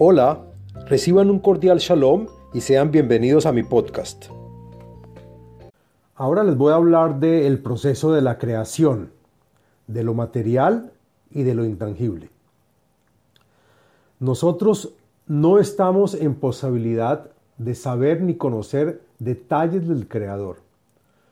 Hola, 0.00 0.44
reciban 0.86 1.28
un 1.28 1.40
cordial 1.40 1.80
shalom 1.80 2.28
y 2.54 2.60
sean 2.60 2.92
bienvenidos 2.92 3.46
a 3.46 3.52
mi 3.52 3.64
podcast. 3.64 4.26
Ahora 6.14 6.44
les 6.44 6.56
voy 6.56 6.72
a 6.72 6.76
hablar 6.76 7.18
del 7.18 7.60
proceso 7.60 8.12
de 8.12 8.22
la 8.22 8.38
creación, 8.38 9.10
de 9.88 10.04
lo 10.04 10.14
material 10.14 10.92
y 11.32 11.42
de 11.42 11.56
lo 11.56 11.64
intangible. 11.64 12.30
Nosotros 14.20 14.92
no 15.26 15.58
estamos 15.58 16.14
en 16.14 16.36
posibilidad 16.36 17.32
de 17.56 17.74
saber 17.74 18.22
ni 18.22 18.36
conocer 18.36 19.02
detalles 19.18 19.88
del 19.88 20.06
Creador. 20.06 20.58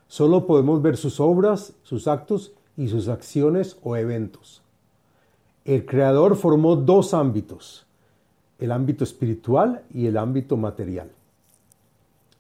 Solo 0.09 0.45
podemos 0.49 0.83
ver 0.83 0.97
sus 0.97 1.21
obras, 1.21 1.75
sus 1.85 2.09
actos 2.09 2.53
y 2.77 2.89
sus 2.89 3.07
acciones 3.07 3.79
o 3.85 3.95
eventos. 3.95 4.61
El 5.65 5.87
Creador 5.87 6.35
formó 6.35 6.75
dos 6.75 7.15
ámbitos, 7.15 7.86
el 8.59 8.73
ámbito 8.73 9.05
espiritual 9.05 9.83
y 9.93 10.07
el 10.07 10.17
ámbito 10.17 10.57
material. 10.57 11.11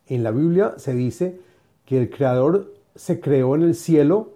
En 0.06 0.22
la 0.22 0.30
Biblia 0.30 0.74
se 0.78 0.94
dice 0.94 1.40
que 1.84 2.00
el 2.00 2.10
Creador 2.10 2.72
se 2.94 3.20
creó 3.20 3.54
en 3.54 3.62
el 3.62 3.74
cielo, 3.74 4.30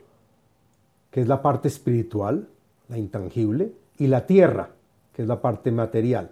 que 1.11 1.21
es 1.21 1.29
la 1.29 1.43
parte 1.43 1.69
espiritual, 1.69 2.49
la 2.89 2.99
intangible, 2.99 3.73
y 3.99 4.07
la 4.07 4.27
tierra, 4.27 4.71
que 5.15 5.23
es 5.23 5.29
la 5.29 5.41
parte 5.41 5.71
material. 5.71 6.31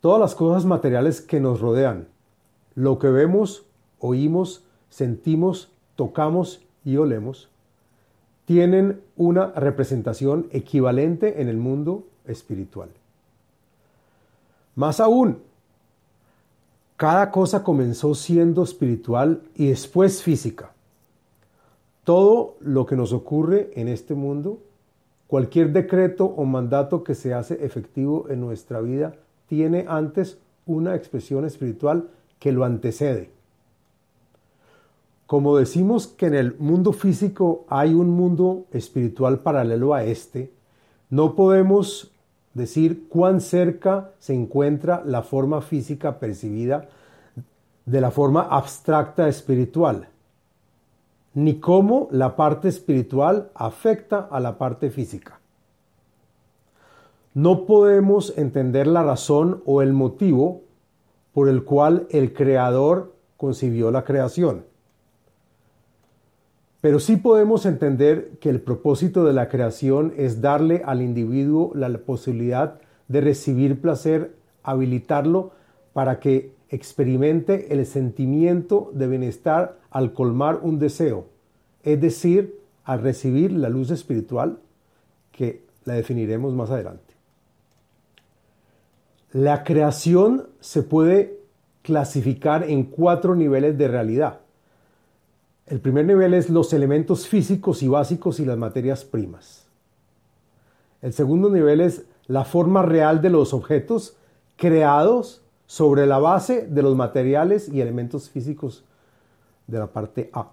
Todas 0.00 0.20
las 0.20 0.34
cosas 0.34 0.64
materiales 0.64 1.20
que 1.20 1.40
nos 1.40 1.60
rodean, 1.60 2.08
lo 2.74 2.98
que 2.98 3.08
vemos, 3.08 3.64
oímos, 3.98 4.64
sentimos, 4.88 5.70
tocamos 5.96 6.62
y 6.84 6.96
olemos, 6.96 7.50
tienen 8.46 9.00
una 9.16 9.52
representación 9.52 10.48
equivalente 10.50 11.40
en 11.42 11.48
el 11.48 11.56
mundo 11.56 12.04
espiritual. 12.26 12.88
Más 14.74 15.00
aún, 15.00 15.38
cada 16.96 17.30
cosa 17.30 17.64
comenzó 17.64 18.14
siendo 18.14 18.62
espiritual 18.62 19.42
y 19.54 19.68
después 19.68 20.22
física. 20.22 20.72
Todo 22.04 22.56
lo 22.60 22.84
que 22.84 22.96
nos 22.96 23.12
ocurre 23.12 23.70
en 23.74 23.88
este 23.88 24.14
mundo, 24.14 24.58
cualquier 25.26 25.72
decreto 25.72 26.26
o 26.26 26.44
mandato 26.44 27.02
que 27.02 27.14
se 27.14 27.32
hace 27.32 27.64
efectivo 27.64 28.26
en 28.28 28.40
nuestra 28.40 28.80
vida, 28.80 29.14
tiene 29.46 29.86
antes 29.88 30.38
una 30.66 30.94
expresión 30.94 31.44
espiritual 31.44 32.10
que 32.38 32.52
lo 32.52 32.64
antecede. 32.64 33.30
Como 35.26 35.56
decimos 35.56 36.06
que 36.06 36.26
en 36.26 36.34
el 36.34 36.56
mundo 36.58 36.92
físico 36.92 37.64
hay 37.68 37.94
un 37.94 38.10
mundo 38.10 38.66
espiritual 38.72 39.38
paralelo 39.38 39.94
a 39.94 40.04
este, 40.04 40.50
no 41.08 41.34
podemos 41.34 42.10
decir 42.54 43.08
cuán 43.08 43.40
cerca 43.40 44.10
se 44.18 44.34
encuentra 44.34 45.02
la 45.04 45.22
forma 45.22 45.60
física 45.60 46.18
percibida 46.18 46.88
de 47.86 48.00
la 48.00 48.10
forma 48.10 48.42
abstracta 48.42 49.28
espiritual, 49.28 50.08
ni 51.34 51.60
cómo 51.60 52.08
la 52.10 52.36
parte 52.36 52.68
espiritual 52.68 53.50
afecta 53.54 54.28
a 54.30 54.40
la 54.40 54.58
parte 54.58 54.90
física. 54.90 55.40
No 57.34 57.64
podemos 57.64 58.36
entender 58.36 58.86
la 58.86 59.04
razón 59.04 59.62
o 59.64 59.82
el 59.82 59.92
motivo 59.92 60.62
por 61.32 61.48
el 61.48 61.64
cual 61.64 62.08
el 62.10 62.32
Creador 62.32 63.14
concibió 63.36 63.90
la 63.90 64.04
creación. 64.04 64.64
Pero 66.80 66.98
sí 66.98 67.16
podemos 67.16 67.66
entender 67.66 68.38
que 68.40 68.48
el 68.48 68.60
propósito 68.60 69.24
de 69.24 69.34
la 69.34 69.48
creación 69.48 70.14
es 70.16 70.40
darle 70.40 70.82
al 70.86 71.02
individuo 71.02 71.72
la 71.74 71.90
posibilidad 71.98 72.80
de 73.08 73.20
recibir 73.20 73.80
placer, 73.80 74.34
habilitarlo 74.62 75.52
para 75.92 76.20
que 76.20 76.52
experimente 76.70 77.72
el 77.72 77.84
sentimiento 77.84 78.90
de 78.94 79.08
bienestar 79.08 79.78
al 79.90 80.12
colmar 80.12 80.60
un 80.62 80.78
deseo, 80.78 81.26
es 81.82 82.00
decir, 82.00 82.60
al 82.84 83.02
recibir 83.02 83.52
la 83.52 83.68
luz 83.68 83.90
espiritual 83.90 84.58
que 85.32 85.62
la 85.84 85.94
definiremos 85.94 86.54
más 86.54 86.70
adelante. 86.70 87.14
La 89.32 89.64
creación 89.64 90.48
se 90.60 90.82
puede 90.82 91.38
clasificar 91.82 92.64
en 92.64 92.84
cuatro 92.84 93.34
niveles 93.34 93.76
de 93.78 93.88
realidad. 93.88 94.39
El 95.70 95.78
primer 95.78 96.04
nivel 96.04 96.34
es 96.34 96.50
los 96.50 96.72
elementos 96.72 97.28
físicos 97.28 97.84
y 97.84 97.88
básicos 97.88 98.40
y 98.40 98.44
las 98.44 98.58
materias 98.58 99.04
primas. 99.04 99.68
El 101.00 101.12
segundo 101.12 101.48
nivel 101.48 101.80
es 101.80 102.06
la 102.26 102.44
forma 102.44 102.82
real 102.82 103.22
de 103.22 103.30
los 103.30 103.54
objetos 103.54 104.16
creados 104.56 105.42
sobre 105.66 106.08
la 106.08 106.18
base 106.18 106.66
de 106.66 106.82
los 106.82 106.96
materiales 106.96 107.68
y 107.68 107.80
elementos 107.80 108.30
físicos 108.30 108.84
de 109.68 109.78
la 109.78 109.86
parte 109.86 110.28
A. 110.32 110.50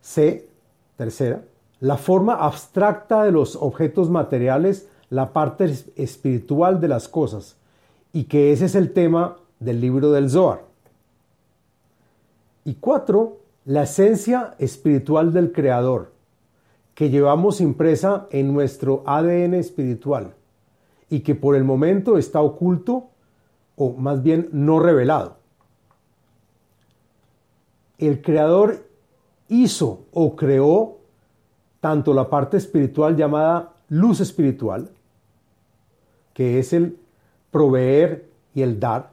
C, 0.00 0.48
tercera, 0.96 1.42
la 1.80 1.96
forma 1.96 2.34
abstracta 2.34 3.24
de 3.24 3.32
los 3.32 3.56
objetos 3.56 4.08
materiales, 4.08 4.88
la 5.08 5.32
parte 5.32 5.64
espiritual 5.96 6.80
de 6.80 6.86
las 6.86 7.08
cosas, 7.08 7.56
y 8.12 8.24
que 8.24 8.52
ese 8.52 8.66
es 8.66 8.76
el 8.76 8.92
tema 8.92 9.36
del 9.58 9.80
libro 9.80 10.12
del 10.12 10.30
Zohar. 10.30 10.69
Y 12.64 12.74
cuatro, 12.74 13.38
la 13.64 13.84
esencia 13.84 14.54
espiritual 14.58 15.32
del 15.32 15.52
Creador, 15.52 16.12
que 16.94 17.10
llevamos 17.10 17.60
impresa 17.60 18.26
en 18.30 18.52
nuestro 18.52 19.02
ADN 19.06 19.54
espiritual 19.54 20.34
y 21.08 21.20
que 21.20 21.34
por 21.34 21.56
el 21.56 21.64
momento 21.64 22.18
está 22.18 22.40
oculto 22.40 23.08
o 23.76 23.94
más 23.94 24.22
bien 24.22 24.48
no 24.52 24.80
revelado. 24.80 25.38
El 27.98 28.22
Creador 28.22 28.86
hizo 29.48 30.04
o 30.12 30.36
creó 30.36 30.98
tanto 31.80 32.12
la 32.14 32.28
parte 32.28 32.56
espiritual 32.56 33.16
llamada 33.16 33.72
luz 33.88 34.20
espiritual, 34.20 34.90
que 36.34 36.58
es 36.58 36.72
el 36.72 36.98
proveer 37.50 38.28
y 38.54 38.62
el 38.62 38.78
dar, 38.78 39.10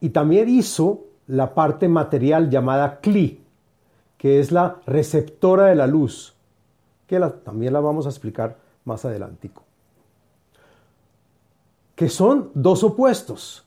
y 0.00 0.10
también 0.10 0.48
hizo 0.48 1.04
la 1.32 1.54
parte 1.54 1.88
material 1.88 2.50
llamada 2.50 3.00
Kli, 3.00 3.40
que 4.18 4.38
es 4.38 4.52
la 4.52 4.82
receptora 4.84 5.66
de 5.68 5.74
la 5.74 5.86
luz, 5.86 6.34
que 7.06 7.18
también 7.42 7.72
la 7.72 7.80
vamos 7.80 8.04
a 8.04 8.10
explicar 8.10 8.58
más 8.84 9.06
adelante. 9.06 9.50
Que 11.94 12.10
son 12.10 12.50
dos 12.52 12.84
opuestos. 12.84 13.64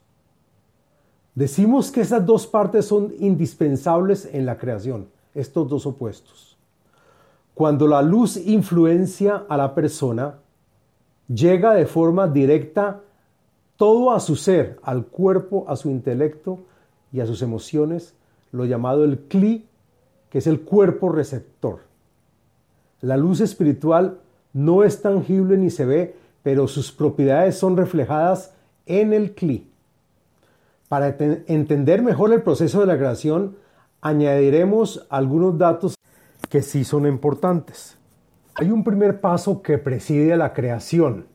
Decimos 1.34 1.90
que 1.90 2.02
esas 2.02 2.24
dos 2.24 2.46
partes 2.46 2.86
son 2.86 3.12
indispensables 3.18 4.30
en 4.32 4.46
la 4.46 4.60
creación, 4.60 5.08
estos 5.34 5.68
dos 5.68 5.88
opuestos. 5.88 6.56
Cuando 7.56 7.88
la 7.88 8.04
luz 8.04 8.38
influencia 8.38 9.44
a 9.50 9.58
la 9.58 9.74
persona, 9.74 10.36
llega 11.28 11.74
de 11.74 11.88
forma 11.88 12.28
directa 12.28 13.02
todo 13.76 14.12
a 14.12 14.20
su 14.20 14.36
ser, 14.36 14.80
al 14.84 15.08
cuerpo, 15.08 15.66
a 15.68 15.76
su 15.76 15.90
intelecto, 15.90 16.60
y 17.16 17.22
a 17.22 17.26
sus 17.26 17.42
emociones 17.42 18.14
lo 18.52 18.66
llamado 18.66 19.06
el 19.06 19.20
cli, 19.20 19.66
que 20.30 20.40
es 20.40 20.48
el 20.48 20.62
cuerpo 20.62 21.10
receptor. 21.10 21.80
La 23.00 23.16
luz 23.16 23.40
espiritual 23.40 24.20
no 24.52 24.84
es 24.84 25.02
tangible 25.02 25.58
ni 25.58 25.70
se 25.70 25.86
ve, 25.86 26.16
pero 26.44 26.68
sus 26.68 26.92
propiedades 26.92 27.58
son 27.58 27.78
reflejadas 27.78 28.54
en 28.86 29.14
el 29.14 29.34
cli. 29.34 29.70
Para 30.90 31.16
entender 31.48 32.02
mejor 32.02 32.34
el 32.34 32.42
proceso 32.42 32.82
de 32.82 32.86
la 32.86 32.98
creación, 32.98 33.56
añadiremos 34.02 35.06
algunos 35.10 35.58
datos 35.58 35.96
que 36.50 36.62
sí 36.62 36.84
son 36.84 37.08
importantes. 37.08 37.98
Hay 38.56 38.72
un 38.72 38.84
primer 38.84 39.22
paso 39.22 39.62
que 39.62 39.78
preside 39.78 40.34
a 40.34 40.38
la 40.38 40.54
creación, 40.54 41.28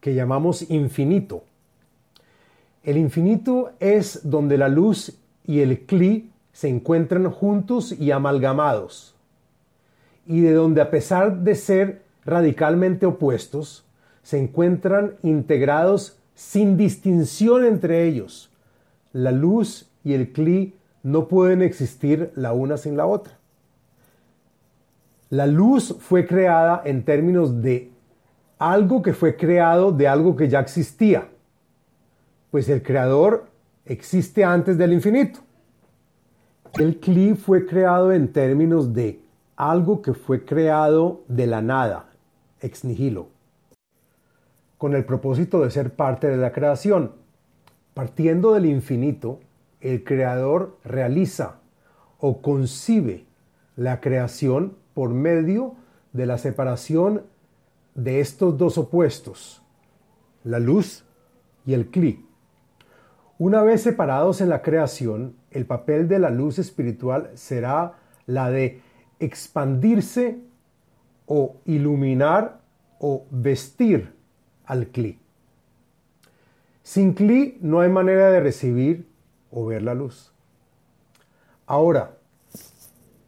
que 0.00 0.14
llamamos 0.14 0.70
infinito. 0.70 1.44
El 2.84 2.98
infinito 2.98 3.72
es 3.80 4.28
donde 4.28 4.58
la 4.58 4.68
luz 4.68 5.18
y 5.46 5.60
el 5.60 5.86
cli 5.86 6.30
se 6.52 6.68
encuentran 6.68 7.30
juntos 7.30 7.92
y 7.92 8.10
amalgamados, 8.10 9.14
y 10.26 10.42
de 10.42 10.52
donde 10.52 10.82
a 10.82 10.90
pesar 10.90 11.38
de 11.38 11.54
ser 11.54 12.02
radicalmente 12.26 13.06
opuestos, 13.06 13.86
se 14.22 14.38
encuentran 14.38 15.14
integrados 15.22 16.18
sin 16.34 16.76
distinción 16.76 17.64
entre 17.64 18.04
ellos. 18.04 18.50
La 19.14 19.32
luz 19.32 19.90
y 20.04 20.12
el 20.12 20.32
cli 20.32 20.74
no 21.02 21.26
pueden 21.26 21.62
existir 21.62 22.32
la 22.34 22.52
una 22.52 22.76
sin 22.76 22.98
la 22.98 23.06
otra. 23.06 23.38
La 25.30 25.46
luz 25.46 25.96
fue 26.00 26.26
creada 26.26 26.82
en 26.84 27.02
términos 27.02 27.62
de 27.62 27.90
algo 28.58 29.00
que 29.00 29.14
fue 29.14 29.36
creado 29.36 29.90
de 29.90 30.06
algo 30.06 30.36
que 30.36 30.50
ya 30.50 30.60
existía 30.60 31.28
pues 32.54 32.68
el 32.68 32.84
creador 32.84 33.48
existe 33.84 34.44
antes 34.44 34.78
del 34.78 34.92
infinito. 34.92 35.40
El 36.74 37.00
Kli 37.00 37.34
fue 37.34 37.66
creado 37.66 38.12
en 38.12 38.32
términos 38.32 38.94
de 38.94 39.20
algo 39.56 40.00
que 40.02 40.14
fue 40.14 40.44
creado 40.44 41.22
de 41.26 41.48
la 41.48 41.62
nada, 41.62 42.10
ex 42.60 42.84
nihilo. 42.84 43.26
con 44.78 44.94
el 44.94 45.04
propósito 45.04 45.62
de 45.64 45.72
ser 45.72 45.94
parte 45.94 46.28
de 46.28 46.36
la 46.36 46.52
creación. 46.52 47.10
Partiendo 47.92 48.52
del 48.54 48.66
infinito, 48.66 49.40
el 49.80 50.04
creador 50.04 50.78
realiza 50.84 51.56
o 52.20 52.40
concibe 52.40 53.24
la 53.74 54.00
creación 54.00 54.76
por 54.94 55.10
medio 55.10 55.74
de 56.12 56.26
la 56.26 56.38
separación 56.38 57.24
de 57.96 58.20
estos 58.20 58.56
dos 58.56 58.78
opuestos, 58.78 59.60
la 60.44 60.60
luz 60.60 61.04
y 61.66 61.74
el 61.74 61.90
cli. 61.90 62.23
Una 63.38 63.62
vez 63.62 63.82
separados 63.82 64.40
en 64.40 64.48
la 64.48 64.62
creación, 64.62 65.34
el 65.50 65.66
papel 65.66 66.06
de 66.06 66.20
la 66.20 66.30
luz 66.30 66.60
espiritual 66.60 67.30
será 67.34 67.94
la 68.26 68.50
de 68.50 68.80
expandirse 69.18 70.38
o 71.26 71.56
iluminar 71.64 72.60
o 73.00 73.26
vestir 73.30 74.12
al 74.66 74.86
cli. 74.88 75.18
Sin 76.84 77.14
cli 77.14 77.58
no 77.60 77.80
hay 77.80 77.90
manera 77.90 78.30
de 78.30 78.40
recibir 78.40 79.08
o 79.50 79.66
ver 79.66 79.82
la 79.82 79.94
luz. 79.94 80.32
Ahora, 81.66 82.18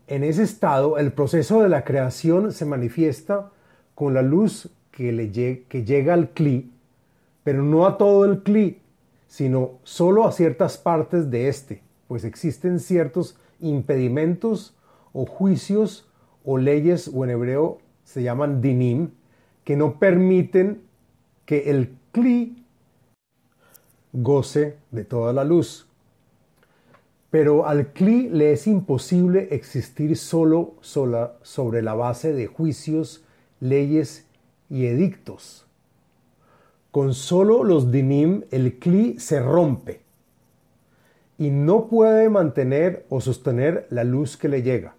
en 0.06 0.22
ese 0.22 0.44
estado, 0.44 0.98
el 0.98 1.12
proceso 1.12 1.62
de 1.62 1.68
la 1.68 1.82
creación 1.82 2.52
se 2.52 2.64
manifiesta 2.64 3.50
con 3.96 4.14
la 4.14 4.22
luz 4.22 4.70
que, 4.92 5.10
le 5.10 5.32
que 5.32 5.84
llega 5.84 6.14
al 6.14 6.30
cli, 6.30 6.70
pero 7.42 7.64
no 7.64 7.86
a 7.86 7.98
todo 7.98 8.24
el 8.24 8.42
cli, 8.42 8.80
sino 9.26 9.78
solo 9.84 10.26
a 10.26 10.32
ciertas 10.32 10.78
partes 10.78 11.30
de 11.30 11.48
este, 11.48 11.82
pues 12.08 12.24
existen 12.24 12.80
ciertos 12.80 13.38
impedimentos 13.60 14.76
o 15.12 15.26
juicios 15.26 16.08
o 16.44 16.58
leyes, 16.58 17.10
o 17.12 17.24
en 17.24 17.30
hebreo 17.30 17.78
se 18.04 18.22
llaman 18.22 18.60
dinim, 18.60 19.10
que 19.64 19.76
no 19.76 19.98
permiten 19.98 20.82
que 21.44 21.70
el 21.70 21.96
cli 22.12 22.64
goce 24.12 24.76
de 24.90 25.04
toda 25.04 25.32
la 25.32 25.44
luz. 25.44 25.86
Pero 27.30 27.66
al 27.66 27.92
cli 27.92 28.28
le 28.28 28.52
es 28.52 28.66
imposible 28.66 29.48
existir 29.50 30.16
solo 30.16 30.74
sola 30.80 31.34
sobre 31.42 31.82
la 31.82 31.94
base 31.94 32.32
de 32.32 32.46
juicios, 32.46 33.24
leyes 33.60 34.26
y 34.70 34.86
edictos. 34.86 35.65
Con 36.96 37.12
solo 37.12 37.62
los 37.62 37.92
dinim 37.92 38.44
el 38.50 38.78
cli 38.78 39.18
se 39.18 39.38
rompe 39.38 40.00
y 41.36 41.50
no 41.50 41.88
puede 41.88 42.30
mantener 42.30 43.04
o 43.10 43.20
sostener 43.20 43.86
la 43.90 44.02
luz 44.02 44.38
que 44.38 44.48
le 44.48 44.62
llega. 44.62 44.94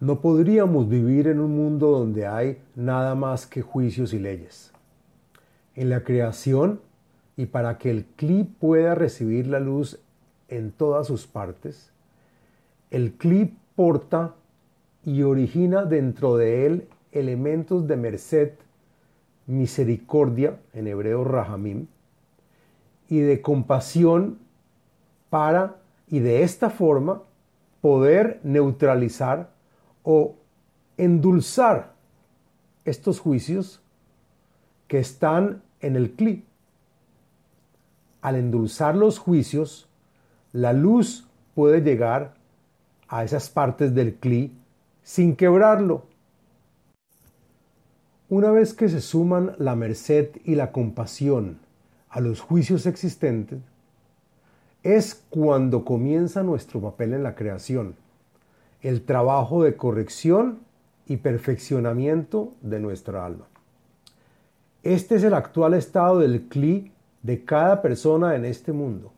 No 0.00 0.20
podríamos 0.20 0.88
vivir 0.88 1.28
en 1.28 1.38
un 1.38 1.54
mundo 1.54 1.92
donde 1.92 2.26
hay 2.26 2.58
nada 2.74 3.14
más 3.14 3.46
que 3.46 3.62
juicios 3.62 4.12
y 4.14 4.18
leyes. 4.18 4.72
En 5.76 5.90
la 5.90 6.02
creación, 6.02 6.80
y 7.36 7.46
para 7.46 7.78
que 7.78 7.92
el 7.92 8.04
cli 8.16 8.42
pueda 8.42 8.96
recibir 8.96 9.46
la 9.46 9.60
luz 9.60 10.00
en 10.48 10.72
todas 10.72 11.06
sus 11.06 11.28
partes, 11.28 11.92
el 12.90 13.12
cli 13.12 13.56
porta 13.76 14.34
y 15.04 15.22
origina 15.22 15.84
dentro 15.84 16.36
de 16.36 16.66
él 16.66 16.88
elementos 17.12 17.86
de 17.86 17.96
merced, 17.96 18.50
misericordia, 19.46 20.58
en 20.72 20.86
hebreo 20.86 21.24
rahamim, 21.24 21.86
y 23.08 23.20
de 23.20 23.40
compasión 23.40 24.38
para, 25.30 25.76
y 26.08 26.18
de 26.18 26.42
esta 26.42 26.70
forma, 26.70 27.22
poder 27.80 28.40
neutralizar 28.42 29.50
o 30.02 30.34
endulzar 30.96 31.94
estos 32.84 33.20
juicios 33.20 33.80
que 34.88 34.98
están 34.98 35.62
en 35.80 35.96
el 35.96 36.12
cli. 36.12 36.44
Al 38.22 38.36
endulzar 38.36 38.96
los 38.96 39.18
juicios, 39.18 39.88
la 40.52 40.72
luz 40.72 41.28
puede 41.54 41.80
llegar 41.82 42.34
a 43.08 43.24
esas 43.24 43.50
partes 43.50 43.94
del 43.94 44.16
cli 44.16 44.52
sin 45.02 45.36
quebrarlo. 45.36 46.06
Una 48.28 48.50
vez 48.50 48.74
que 48.74 48.88
se 48.88 49.00
suman 49.00 49.54
la 49.58 49.76
merced 49.76 50.30
y 50.44 50.56
la 50.56 50.72
compasión 50.72 51.58
a 52.08 52.18
los 52.18 52.40
juicios 52.40 52.84
existentes, 52.86 53.60
es 54.82 55.22
cuando 55.30 55.84
comienza 55.84 56.42
nuestro 56.42 56.80
papel 56.80 57.14
en 57.14 57.22
la 57.22 57.36
creación 57.36 57.94
el 58.82 59.02
trabajo 59.02 59.62
de 59.62 59.76
corrección 59.76 60.58
y 61.06 61.18
perfeccionamiento 61.18 62.52
de 62.62 62.80
nuestra 62.80 63.24
alma. 63.24 63.46
Este 64.82 65.14
es 65.14 65.22
el 65.22 65.34
actual 65.34 65.74
estado 65.74 66.18
del 66.18 66.48
cli 66.48 66.90
de 67.22 67.44
cada 67.44 67.80
persona 67.80 68.34
en 68.34 68.44
este 68.44 68.72
mundo. 68.72 69.12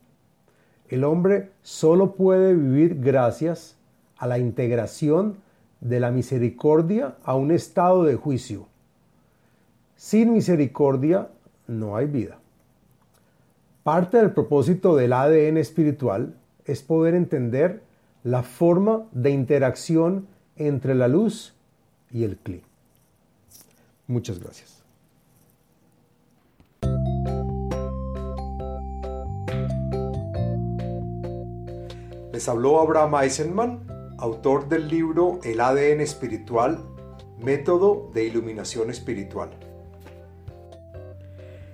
El 0.88 1.04
hombre 1.04 1.50
solo 1.62 2.12
puede 2.12 2.54
vivir 2.54 3.00
gracias 3.00 3.76
a 4.18 4.26
la 4.26 4.38
integración 4.38 5.36
de 5.80 5.98
la 5.98 6.10
misericordia 6.10 7.16
a 7.24 7.34
un 7.34 7.52
estado 7.52 8.04
de 8.04 8.14
juicio. 8.14 8.67
Sin 9.98 10.32
misericordia 10.32 11.28
no 11.66 11.96
hay 11.96 12.06
vida. 12.06 12.38
Parte 13.82 14.18
del 14.18 14.30
propósito 14.30 14.94
del 14.94 15.12
ADN 15.12 15.56
espiritual 15.56 16.36
es 16.64 16.82
poder 16.82 17.16
entender 17.16 17.82
la 18.22 18.44
forma 18.44 19.08
de 19.10 19.30
interacción 19.30 20.28
entre 20.54 20.94
la 20.94 21.08
luz 21.08 21.52
y 22.12 22.22
el 22.22 22.36
cli. 22.36 22.62
Muchas 24.06 24.38
gracias. 24.38 24.84
Les 32.32 32.48
habló 32.48 32.80
Abraham 32.80 33.16
Eisenman, 33.20 34.14
autor 34.18 34.68
del 34.68 34.86
libro 34.86 35.40
El 35.42 35.60
ADN 35.60 36.00
espiritual, 36.02 36.78
método 37.40 38.12
de 38.14 38.26
iluminación 38.26 38.90
espiritual. 38.90 39.67